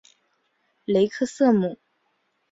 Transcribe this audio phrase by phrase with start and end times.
[0.85, 1.77] 雷克瑟姆。